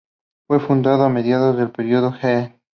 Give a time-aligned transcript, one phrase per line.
[0.01, 2.59] Shōkoku-ji fue fundado a mediados del Periodo Heian.